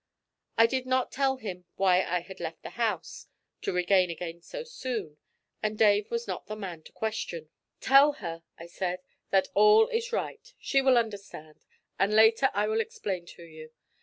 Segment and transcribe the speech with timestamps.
[0.57, 3.27] I did not tell him why I had left the house,
[3.61, 5.19] to return again so soon,
[5.61, 7.51] and Dave was not the man to question.
[7.81, 10.55] 'Tell her,' I said, 'that all is right.
[10.59, 11.65] She will understand;
[11.99, 13.73] and later I will explain to you.